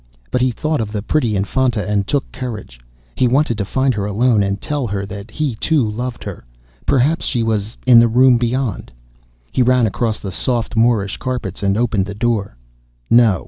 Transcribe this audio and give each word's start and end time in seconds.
But 0.31 0.41
he 0.41 0.49
thought 0.49 0.81
of 0.81 0.91
the 0.91 1.03
pretty 1.03 1.35
Infanta, 1.35 1.87
and 1.87 2.07
took 2.07 2.31
courage. 2.31 2.79
He 3.15 3.27
wanted 3.27 3.55
to 3.59 3.65
find 3.65 3.93
her 3.93 4.03
alone, 4.07 4.41
and 4.41 4.59
to 4.59 4.67
tell 4.67 4.87
her 4.87 5.05
that 5.05 5.29
he 5.29 5.53
too 5.53 5.87
loved 5.87 6.23
her. 6.23 6.43
Perhaps 6.87 7.23
she 7.23 7.43
was 7.43 7.77
in 7.85 7.99
the 7.99 8.07
room 8.07 8.39
beyond. 8.39 8.91
He 9.51 9.61
ran 9.61 9.85
across 9.85 10.17
the 10.17 10.31
soft 10.31 10.75
Moorish 10.75 11.17
carpets, 11.17 11.61
and 11.61 11.77
opened 11.77 12.07
the 12.07 12.15
door. 12.15 12.57
No! 13.11 13.39